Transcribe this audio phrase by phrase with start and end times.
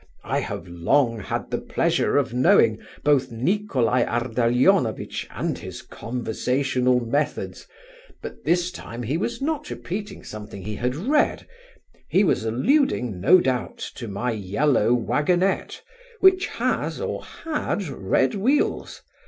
[0.23, 7.67] I have long had the pleasure of knowing both Nicholai Ardalionovitch and his conversational methods,
[8.19, 11.45] but this time he was not repeating something he had read;
[12.09, 15.83] he was alluding, no doubt, to my yellow waggonette,
[16.19, 19.03] which has, or had, red wheels.